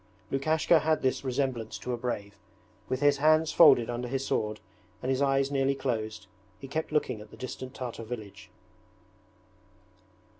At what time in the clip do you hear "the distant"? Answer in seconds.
7.29-7.75